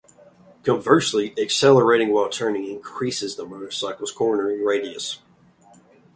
[0.63, 5.19] Conversely, accelerating while turning increases the motorcycles cornering radius.